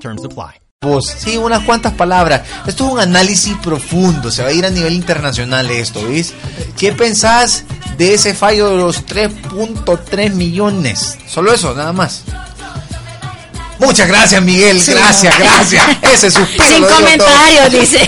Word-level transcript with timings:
Terms 0.00 0.24
apply. 0.24 0.66
Sí, 1.18 1.36
unas 1.36 1.64
cuantas 1.64 1.94
palabras. 1.94 2.42
Esto 2.66 2.86
es 2.86 2.92
un 2.92 3.00
análisis 3.00 3.56
profundo, 3.56 4.30
se 4.30 4.42
va 4.42 4.50
a 4.50 4.52
ir 4.52 4.64
a 4.64 4.70
nivel 4.70 4.92
internacional 4.92 5.70
esto, 5.70 6.06
¿ves? 6.06 6.32
¿Qué 6.78 6.92
pensás 6.92 7.64
de 7.96 8.14
ese 8.14 8.34
fallo 8.34 8.70
de 8.70 8.76
los 8.76 9.04
3.3 9.06 10.32
millones? 10.32 11.18
Solo 11.26 11.52
eso, 11.52 11.74
nada 11.74 11.92
más. 11.92 12.22
Muchas 13.78 14.08
gracias, 14.08 14.42
Miguel. 14.42 14.82
gracias, 14.86 15.38
gracias. 15.38 15.84
Ese 16.02 16.30
suspiro. 16.30 16.64
Sin 16.64 16.84
comentarios, 16.84 17.72
dice. 17.72 18.06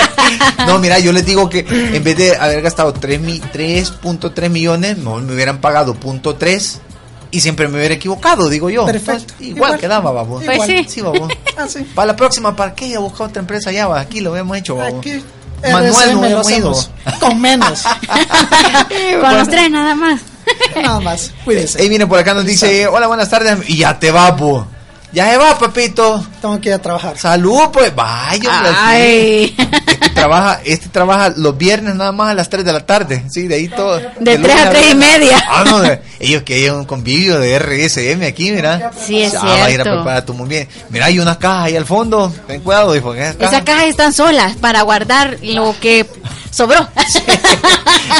no, 0.66 0.78
mira, 0.78 0.98
yo 1.00 1.12
les 1.12 1.26
digo 1.26 1.50
que 1.50 1.66
en 1.68 2.02
vez 2.02 2.16
de 2.16 2.36
haber 2.36 2.62
gastado 2.62 2.94
3.3 2.94 4.48
millones, 4.48 4.96
mejor 4.96 5.22
me 5.22 5.34
hubieran 5.34 5.60
pagado 5.60 5.94
punto 5.94 6.38
.3 6.38 6.78
y 7.32 7.40
siempre 7.40 7.66
me 7.66 7.78
hubiera 7.78 7.94
equivocado, 7.94 8.48
digo 8.48 8.70
yo. 8.70 8.84
Perfecto. 8.84 9.34
igual, 9.40 9.56
igual, 9.56 9.80
quedaba, 9.80 10.12
babón. 10.12 10.44
Pues 10.44 10.62
sí. 10.66 10.86
Sí. 10.88 11.02
Ah, 11.54 11.66
sí. 11.68 11.80
Para 11.94 12.06
la 12.06 12.16
próxima, 12.16 12.56
¿para 12.56 12.74
qué? 12.74 12.88
Ya 12.88 12.98
buscar 12.98 13.26
otra 13.26 13.40
empresa 13.40 13.70
ya, 13.70 13.86
va. 13.86 14.00
Aquí 14.00 14.20
lo 14.20 14.30
habíamos 14.30 14.56
hecho, 14.56 14.76
babón. 14.76 15.00
Aquí. 15.00 15.22
Manual 15.62 15.90
RSM 15.90 16.14
no 16.14 16.20
lo 16.20 16.26
hemos 16.28 16.50
ido. 16.50 16.74
Con 17.20 17.40
menos. 17.40 17.82
Con 19.20 19.38
los 19.38 19.48
tres 19.48 19.70
nada 19.70 19.94
más. 19.94 20.20
Nada 20.74 21.00
más. 21.00 21.30
Cuídese. 21.44 21.82
Ahí 21.82 21.88
viene 21.88 22.06
por 22.06 22.18
acá, 22.18 22.32
nos 22.32 22.46
dice, 22.46 22.86
hola, 22.86 23.06
buenas 23.06 23.28
tardes. 23.28 23.58
Y 23.68 23.76
ya 23.76 23.98
te 23.98 24.10
va, 24.10 24.34
po. 24.34 24.66
Ya 25.12 25.30
se 25.30 25.36
va, 25.36 25.58
papito. 25.58 26.26
Tengo 26.40 26.58
que 26.58 26.70
ir 26.70 26.74
a 26.74 26.78
trabajar. 26.80 27.18
Salud, 27.18 27.68
pues. 27.70 27.94
Vaya. 27.94 28.62
Ay. 28.76 29.54
Trabaja, 30.22 30.60
este 30.64 30.88
trabaja 30.88 31.32
los 31.36 31.56
viernes 31.56 31.94
nada 31.94 32.12
más 32.12 32.30
a 32.30 32.34
las 32.34 32.48
3 32.48 32.64
de 32.64 32.72
la 32.72 32.86
tarde. 32.86 33.24
Sí, 33.30 33.48
de 33.48 33.56
ahí 33.56 33.68
todo. 33.68 33.98
De 34.20 34.38
lunes 34.38 34.56
3 34.56 34.66
a 34.66 34.70
3 34.70 34.90
y 34.90 34.94
media. 34.94 35.44
Ah, 35.48 35.64
no, 35.66 35.82
ellos 36.20 36.42
que 36.42 36.54
hay 36.54 36.68
un 36.68 36.84
convivio 36.84 37.38
de 37.38 37.58
RSM 37.58 38.22
aquí, 38.26 38.52
mira. 38.52 38.92
Sí, 38.98 39.22
es 39.22 39.34
ah, 39.34 39.44
va 39.44 39.64
a 39.64 39.70
ir 39.70 39.80
a 39.80 39.84
cierto. 39.84 40.00
preparar 40.00 40.24
tú 40.24 40.34
muy 40.34 40.48
bien. 40.48 40.68
Mira, 40.90 41.06
hay 41.06 41.18
unas 41.18 41.36
cajas 41.38 41.66
ahí 41.66 41.76
al 41.76 41.86
fondo. 41.86 42.32
Ten 42.46 42.60
cuidado, 42.60 42.94
hijo. 42.96 43.14
Esas 43.14 43.62
cajas 43.62 43.84
están 43.84 44.12
solas 44.12 44.56
para 44.56 44.82
guardar 44.82 45.38
lo 45.42 45.74
que 45.80 46.06
sobró. 46.52 46.86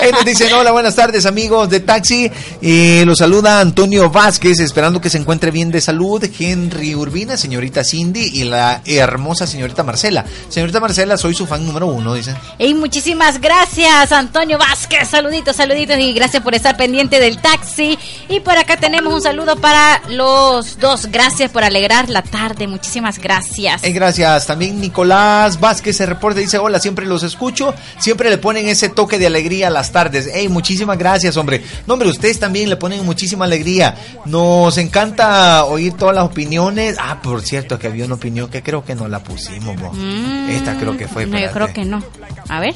Ahí 0.02 0.10
nos 0.10 0.24
dicen, 0.24 0.52
hola, 0.54 0.72
buenas 0.72 0.96
tardes 0.96 1.26
amigos 1.26 1.68
de 1.68 1.80
Taxi. 1.80 2.30
Eh, 2.60 3.04
los 3.06 3.18
saluda 3.18 3.60
Antonio 3.60 4.10
Vázquez, 4.10 4.58
esperando 4.60 5.00
que 5.00 5.10
se 5.10 5.18
encuentre 5.18 5.50
bien 5.50 5.70
de 5.70 5.80
salud. 5.80 6.24
Henry 6.38 6.94
Urbina, 6.94 7.36
señorita 7.36 7.84
Cindy 7.84 8.30
y 8.32 8.44
la 8.44 8.80
hermosa 8.86 9.46
señorita 9.46 9.82
Marcela. 9.82 10.24
Señorita 10.48 10.80
Marcela, 10.80 11.16
soy 11.16 11.34
su 11.34 11.46
fan 11.46 11.66
número 11.66 11.86
uno, 11.86 12.14
dice. 12.14 12.34
Y 12.58 12.74
muchísimas 12.74 13.40
gracias, 13.40 14.12
Antonio 14.12 14.58
Vázquez. 14.58 15.08
Saluditos, 15.08 15.56
saluditos 15.56 15.98
y 15.98 16.12
gracias 16.12 16.42
por 16.42 16.54
estar 16.54 16.76
pendiente 16.76 17.20
del 17.20 17.38
taxi. 17.40 17.98
Y 18.28 18.40
por 18.40 18.56
acá 18.56 18.78
tenemos 18.78 19.12
un 19.12 19.22
saludo 19.22 19.56
para 19.56 20.02
los 20.08 20.78
dos. 20.78 21.06
Gracias 21.06 21.50
por 21.50 21.64
alegrar 21.64 22.08
la 22.08 22.22
tarde. 22.22 22.66
Muchísimas 22.66 23.18
gracias. 23.18 23.84
Eh, 23.84 23.92
gracias. 23.92 24.46
También 24.46 24.80
Nicolás 24.80 25.60
Vázquez 25.60 25.96
se 25.96 26.06
reporta, 26.06 26.40
dice, 26.40 26.58
hola, 26.58 26.80
siempre 26.80 27.04
los 27.06 27.22
escucho. 27.22 27.74
Siempre 27.98 28.21
le 28.30 28.38
ponen 28.38 28.68
ese 28.68 28.88
toque 28.88 29.18
de 29.18 29.26
alegría 29.26 29.68
a 29.68 29.70
las 29.70 29.92
tardes. 29.92 30.26
Ey, 30.32 30.48
muchísimas 30.48 30.98
gracias, 30.98 31.36
hombre. 31.36 31.62
No, 31.86 31.94
hombre, 31.94 32.08
ustedes 32.08 32.38
también 32.38 32.68
le 32.68 32.76
ponen 32.76 33.04
muchísima 33.04 33.44
alegría. 33.44 33.94
Nos 34.26 34.76
encanta 34.78 35.64
oír 35.64 35.94
todas 35.94 36.14
las 36.14 36.24
opiniones. 36.24 36.96
Ah, 36.98 37.20
por 37.22 37.42
cierto, 37.42 37.78
que 37.78 37.86
había 37.86 38.04
una 38.04 38.14
opinión 38.14 38.48
que 38.50 38.62
creo 38.62 38.84
que 38.84 38.94
no 38.94 39.08
la 39.08 39.22
pusimos. 39.22 39.76
Mm, 39.96 40.50
Esta 40.50 40.78
creo 40.78 40.96
que 40.96 41.08
fue. 41.08 41.26
No, 41.26 41.38
yo 41.38 41.50
creo 41.50 41.72
que 41.72 41.84
no. 41.84 42.02
A 42.48 42.60
ver. 42.60 42.74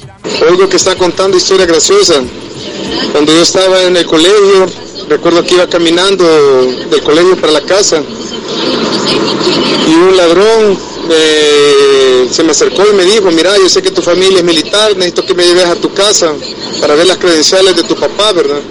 Oigo 0.49 0.67
que 0.69 0.77
está 0.77 0.95
contando 0.95 1.37
historia 1.37 1.65
graciosa. 1.65 2.15
Cuando 3.11 3.33
yo 3.33 3.41
estaba 3.41 3.83
en 3.83 3.97
el 3.97 4.05
colegio, 4.05 4.67
recuerdo 5.09 5.43
que 5.43 5.55
iba 5.55 5.67
caminando 5.67 6.23
del 6.89 7.01
colegio 7.03 7.39
para 7.39 7.53
la 7.53 7.61
casa 7.61 8.01
y 9.87 9.93
un 9.93 10.17
ladrón 10.17 10.77
se 12.31 12.43
me 12.43 12.51
acercó 12.51 12.83
y 12.91 12.95
me 12.95 13.03
dijo, 13.05 13.31
mira, 13.31 13.57
yo 13.57 13.69
sé 13.69 13.81
que 13.81 13.91
tu 13.91 14.01
familia 14.01 14.39
es 14.39 14.43
militar, 14.43 14.95
necesito 14.95 15.25
que 15.25 15.33
me 15.33 15.45
lleves 15.45 15.65
a 15.65 15.75
tu 15.75 15.93
casa 15.93 16.33
para 16.79 16.95
ver 16.95 17.07
las 17.07 17.17
credenciales 17.17 17.75
de 17.75 17.83
tu 17.83 17.95
papá, 17.95 18.33
¿verdad? 18.33 18.61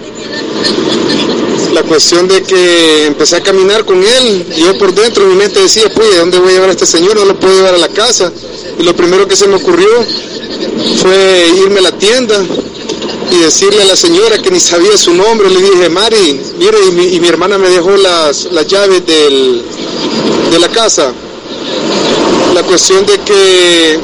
La 1.73 1.83
cuestión 1.83 2.27
de 2.29 2.43
que 2.43 3.07
empecé 3.07 3.37
a 3.37 3.43
caminar 3.43 3.85
con 3.85 4.03
él 4.03 4.47
y 4.57 4.61
yo 4.63 4.79
por 4.79 4.95
dentro 4.95 5.25
en 5.25 5.31
mi 5.31 5.37
mente 5.37 5.61
decía, 5.61 5.93
pues, 5.95 6.11
¿de 6.11 6.19
dónde 6.19 6.39
voy 6.39 6.51
a 6.51 6.53
llevar 6.53 6.69
a 6.71 6.73
este 6.73 6.87
señor? 6.87 7.17
No 7.17 7.25
lo 7.25 7.39
puedo 7.39 7.55
llevar 7.55 7.75
a 7.75 7.79
la 7.79 7.89
casa. 7.89 8.33
Y 8.79 8.83
lo 8.83 8.95
primero 8.95 9.27
que 9.27 9.37
se 9.37 9.47
me 9.47 9.57
ocurrió 9.57 9.89
fue 11.03 11.49
irme 11.65 11.81
a 11.81 11.83
la 11.83 11.93
tienda 11.93 12.43
y 13.31 13.39
decirle 13.39 13.83
a 13.83 13.87
la 13.87 13.97
señora 13.97 14.39
que 14.39 14.51
ni 14.51 14.61
sabía 14.61 14.97
su 14.97 15.13
nombre, 15.13 15.51
le 15.51 15.61
dije, 15.61 15.89
Mari, 15.89 16.41
mire, 16.59 16.79
y 16.89 16.93
mi, 16.93 17.15
y 17.15 17.21
mi 17.21 17.29
hermana 17.29 17.59
me 17.59 17.69
dejó 17.69 17.97
las, 17.97 18.45
las 18.53 18.67
llaves 18.67 19.05
del, 19.07 19.63
de 20.51 20.59
la 20.59 20.69
casa. 20.69 21.13
La 22.55 22.63
cuestión 22.63 23.05
de 23.05 23.19
que 23.19 23.99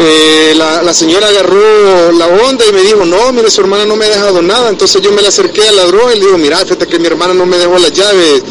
eh, 0.00 0.54
la, 0.56 0.82
la 0.82 0.92
señora 0.92 1.28
agarró 1.28 2.12
la 2.12 2.26
onda 2.26 2.64
y 2.66 2.72
me 2.72 2.82
dijo, 2.82 3.04
no, 3.04 3.32
mire, 3.32 3.50
su 3.50 3.60
hermana 3.60 3.86
no 3.86 3.96
me 3.96 4.04
ha 4.06 4.10
dejado 4.10 4.42
nada. 4.42 4.68
Entonces 4.68 5.00
yo 5.00 5.12
me 5.12 5.22
le 5.22 5.28
acerqué 5.28 5.68
al 5.68 5.76
ladrón 5.76 6.10
y 6.12 6.18
le 6.18 6.26
digo, 6.26 6.38
mira, 6.38 6.58
fíjate 6.58 6.86
que 6.86 6.98
mi 6.98 7.06
hermana 7.06 7.34
no 7.34 7.46
me 7.46 7.56
dejó 7.56 7.78
las 7.78 7.92
llaves 7.92 8.42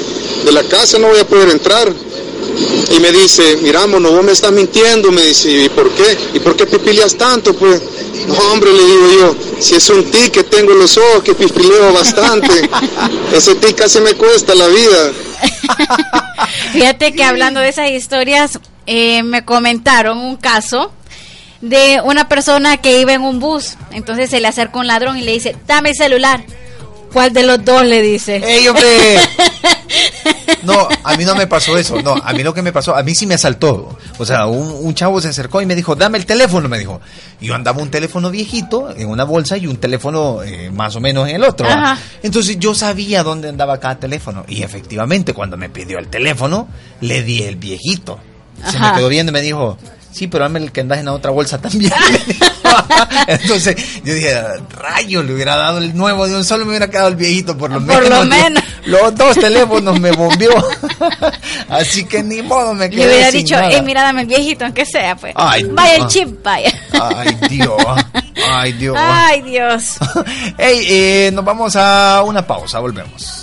de 0.46 0.52
la 0.52 0.64
casa, 0.64 0.98
no 0.98 1.08
voy 1.08 1.20
a 1.20 1.28
poder 1.28 1.50
entrar. 1.50 1.94
Y 2.90 3.00
me 3.00 3.12
dice, 3.12 3.58
mira, 3.62 3.88
mono, 3.88 4.12
vos 4.12 4.24
me 4.24 4.32
estás 4.32 4.52
mintiendo. 4.52 5.12
Me 5.12 5.24
dice, 5.24 5.50
¿y 5.66 5.70
por 5.70 5.90
qué? 5.92 6.18
¿Y 6.34 6.40
por 6.40 6.56
qué 6.56 6.66
pipileas 6.66 7.16
tanto? 7.16 7.54
Pues, 7.54 7.82
no, 8.28 8.34
hombre, 8.52 8.72
le 8.72 8.86
digo 8.86 9.12
yo, 9.20 9.36
si 9.60 9.76
es 9.76 9.90
un 9.90 10.10
tic 10.12 10.32
que 10.32 10.44
tengo 10.44 10.74
en 10.74 10.80
los 10.80 10.98
ojos, 10.98 11.24
que 11.24 11.34
pipileo 11.34 11.94
bastante. 11.94 12.70
Ese 13.34 13.56
tic 13.56 13.76
casi 13.76 14.00
me 14.02 14.14
cuesta 14.14 14.54
la 14.56 14.68
vida. 14.68 15.12
Fíjate 16.74 17.14
que 17.14 17.24
hablando 17.24 17.60
de 17.60 17.70
esas 17.70 17.90
historias, 17.90 18.60
eh, 18.86 19.24
me 19.24 19.46
comentaron 19.46 20.18
un 20.18 20.36
caso 20.36 20.92
de 21.62 22.02
una 22.04 22.28
persona 22.28 22.78
que 22.78 23.00
iba 23.00 23.14
en 23.14 23.22
un 23.22 23.40
bus. 23.40 23.78
Entonces 23.92 24.30
se 24.30 24.40
le 24.40 24.48
acerca 24.48 24.80
un 24.80 24.88
ladrón 24.88 25.18
y 25.18 25.22
le 25.22 25.32
dice, 25.32 25.56
dame 25.66 25.90
el 25.92 25.96
celular. 25.96 26.44
¿Cuál 27.14 27.32
de 27.32 27.44
los 27.44 27.64
dos 27.64 27.86
le 27.86 28.02
dice? 28.02 28.42
¡Ey, 28.44 28.68
hombre! 28.68 28.88
No, 30.64 30.88
a 31.04 31.18
mí 31.18 31.26
no 31.26 31.36
me 31.36 31.48
pasó 31.48 31.78
eso. 31.78 32.02
No, 32.02 32.16
a 32.24 32.32
mí 32.34 32.44
lo 32.44 32.54
que 32.54 32.62
me 32.62 32.72
pasó, 32.72 32.96
a 32.96 33.04
mí 33.04 33.14
sí 33.16 33.26
me 33.26 33.34
asaltó. 33.36 33.98
O 34.18 34.26
sea, 34.26 34.46
un, 34.46 34.86
un 34.86 34.94
chavo 34.94 35.20
se 35.20 35.30
acercó 35.30 35.62
y 35.62 35.66
me 35.66 35.76
dijo, 35.76 35.96
dame 35.96 36.18
el 36.18 36.26
teléfono, 36.26 36.70
me 36.70 36.80
dijo. 36.80 37.02
Y 37.42 37.48
yo 37.48 37.56
andaba 37.56 37.82
un 37.82 37.90
teléfono 37.90 38.30
viejito 38.30 38.96
en 38.96 39.10
una 39.10 39.24
bolsa 39.24 39.58
y 39.58 39.68
un 39.68 39.78
teléfono 39.78 40.42
eh, 40.44 40.70
más 40.72 40.96
o 40.96 41.00
menos 41.02 41.28
en 41.28 41.36
el 41.36 41.44
otro. 41.44 41.68
Entonces 42.22 42.58
yo 42.60 42.74
sabía 42.74 43.24
dónde 43.24 43.50
andaba 43.50 43.80
cada 43.80 43.96
teléfono. 44.00 44.46
Y 44.48 44.64
efectivamente, 44.64 45.34
cuando 45.34 45.58
me 45.58 45.70
pidió 45.70 46.00
el 46.00 46.08
teléfono, 46.08 46.68
le 47.02 47.24
di 47.24 47.44
el 47.44 47.56
viejito. 47.58 48.20
Se 48.70 48.78
Ajá. 48.78 48.92
me 48.92 48.98
quedó 49.00 49.10
viendo 49.10 49.32
y 49.32 49.34
me 49.34 49.42
dijo, 49.42 49.78
sí, 50.14 50.28
pero 50.28 50.44
dame 50.44 50.60
el 50.60 50.72
que 50.72 50.82
andas 50.82 51.00
en 51.00 51.06
la 51.06 51.14
otra 51.14 51.32
bolsa 51.32 51.60
también. 51.60 51.92
Entonces 53.28 53.76
yo 54.04 54.14
dije, 54.14 54.34
rayo, 54.70 55.24
le 55.24 55.34
hubiera 55.34 55.56
dado 55.56 55.78
el 55.80 55.96
nuevo 55.96 56.28
de 56.28 56.36
un 56.36 56.44
solo, 56.44 56.66
me 56.66 56.70
hubiera 56.72 56.90
quedado 56.90 57.10
el 57.10 57.16
viejito 57.16 57.58
por 57.58 57.72
lo 57.72 57.80
menos. 57.80 58.02
Por 58.02 58.10
lo 58.10 58.26
menos. 58.26 58.64
Los 58.86 59.16
dos 59.16 59.36
teléfonos 59.36 60.00
me 60.00 60.12
bombió. 60.12 60.52
Así 61.70 62.06
que 62.06 62.22
ni 62.24 62.42
modo 62.42 62.74
me 62.74 62.90
quedé 62.90 63.02
Le 63.02 63.08
hubiera 63.08 63.32
sin 63.32 63.40
dicho, 63.44 63.56
nada. 63.56 63.72
eh, 63.72 63.82
mira, 63.82 64.02
dame 64.04 64.22
el 64.22 64.28
viejito, 64.28 64.66
aunque 64.66 64.86
sea, 64.86 65.16
pues. 65.16 65.34
Ay, 65.38 65.64
vaya 65.64 65.98
no. 66.00 66.04
el 66.04 66.10
chip, 66.10 66.44
vaya. 66.44 66.72
Ay, 67.00 67.38
Dios. 67.50 67.72
Ay, 68.50 68.74
Dios. 68.74 68.98
Ay, 69.00 69.42
Dios. 69.42 69.98
Hey, 70.58 70.86
eh, 70.88 71.32
nos 71.34 71.44
vamos 71.44 71.76
a 71.76 72.22
una 72.26 72.46
pausa, 72.46 72.80
volvemos. 72.80 73.43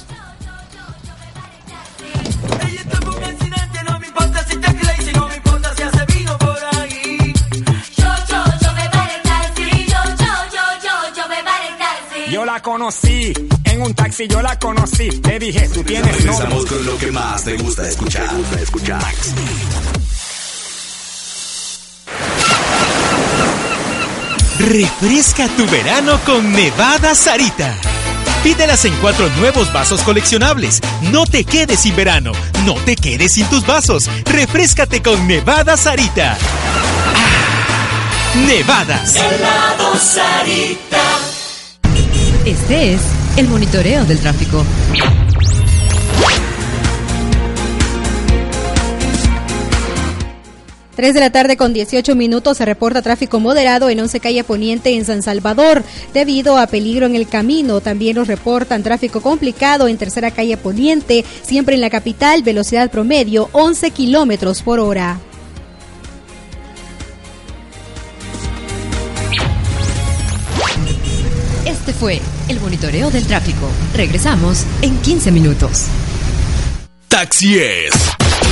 En 12.72 13.82
un 13.82 13.94
taxi 13.94 14.28
yo 14.28 14.40
la 14.40 14.56
conocí. 14.56 15.10
Le 15.10 15.40
dije, 15.40 15.68
tú 15.70 15.82
tienes 15.82 16.14
Regresamos 16.14 16.66
con 16.66 16.86
lo 16.86 16.96
que 16.98 17.10
más 17.10 17.42
te 17.42 17.56
gusta 17.56 17.88
escuchar. 17.88 18.30
Refresca 24.60 25.48
tu 25.56 25.66
verano 25.66 26.20
con 26.24 26.52
Nevada 26.52 27.16
Sarita. 27.16 27.76
Pídelas 28.44 28.84
en 28.84 28.94
cuatro 29.00 29.28
nuevos 29.30 29.72
vasos 29.72 30.02
coleccionables. 30.02 30.80
No 31.10 31.26
te 31.26 31.42
quedes 31.42 31.80
sin 31.80 31.96
verano. 31.96 32.30
No 32.64 32.74
te 32.74 32.94
quedes 32.94 33.32
sin 33.32 33.46
tus 33.48 33.66
vasos. 33.66 34.08
Refrescate 34.26 35.02
con 35.02 35.26
Nevada 35.26 35.76
Sarita. 35.76 36.38
Ah, 37.16 38.36
Nevadas. 38.46 39.16
Helado 39.16 39.98
Sarita. 39.98 41.29
Este 42.46 42.94
es 42.94 43.02
el 43.36 43.48
monitoreo 43.48 44.06
del 44.06 44.18
tráfico. 44.18 44.64
Tres 50.96 51.14
de 51.14 51.20
la 51.20 51.30
tarde 51.30 51.58
con 51.58 51.74
18 51.74 52.16
minutos 52.16 52.56
se 52.56 52.64
reporta 52.64 53.02
tráfico 53.02 53.40
moderado 53.40 53.90
en 53.90 54.00
11 54.00 54.20
calle 54.20 54.42
Poniente 54.42 54.94
en 54.94 55.04
San 55.04 55.22
Salvador 55.22 55.82
debido 56.14 56.56
a 56.56 56.66
peligro 56.66 57.04
en 57.04 57.14
el 57.14 57.28
camino. 57.28 57.82
También 57.82 58.16
nos 58.16 58.26
reportan 58.26 58.82
tráfico 58.82 59.20
complicado 59.20 59.86
en 59.86 59.98
tercera 59.98 60.30
calle 60.30 60.56
Poniente, 60.56 61.26
siempre 61.42 61.74
en 61.74 61.82
la 61.82 61.90
capital, 61.90 62.42
velocidad 62.42 62.90
promedio 62.90 63.50
11 63.52 63.90
kilómetros 63.90 64.62
por 64.62 64.80
hora. 64.80 65.20
Este 71.90 71.98
fue 71.98 72.20
el 72.48 72.60
monitoreo 72.60 73.10
del 73.10 73.26
tráfico. 73.26 73.68
Regresamos 73.94 74.64
en 74.80 74.96
15 74.98 75.32
minutos. 75.32 75.86
Taxi 77.08 77.58
es 77.58 77.92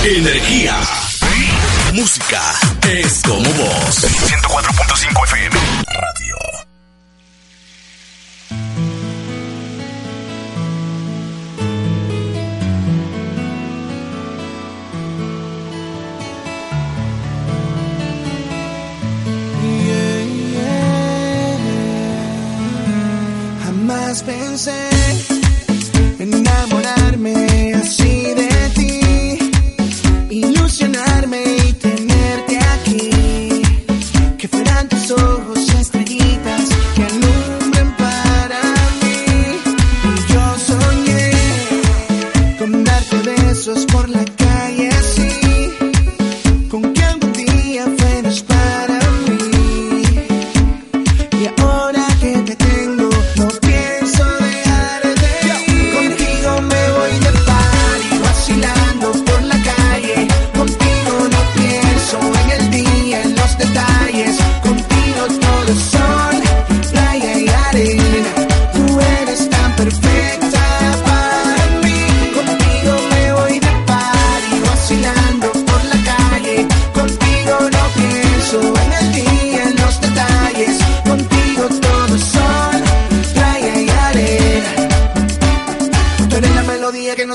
energía. 0.04 0.74
Música 1.92 2.42
es 2.90 3.22
como 3.22 3.48
vos. 3.52 4.02
104.5 4.02 5.24
FM. 5.24 5.87
pensé 24.22 24.72
en 26.18 26.32
enamorarme. 26.32 27.47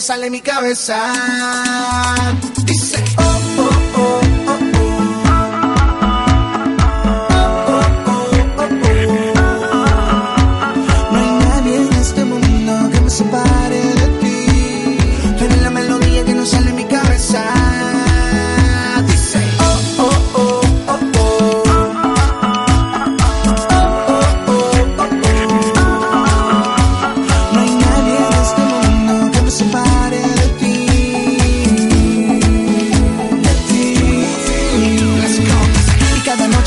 sale 0.04 0.30
mi 0.30 0.42
cabeza. 0.42 0.98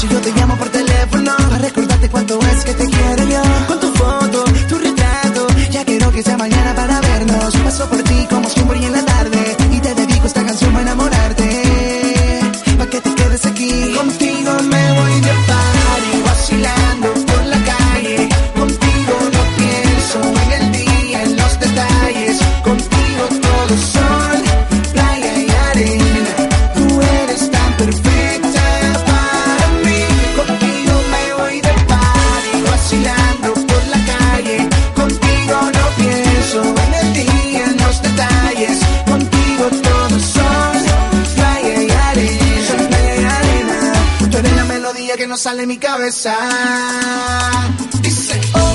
to 0.09 0.15
your 0.15 0.36
sale 45.47 45.65
mi 45.65 45.79
cabeza. 45.79 46.35
Dice. 48.01 48.66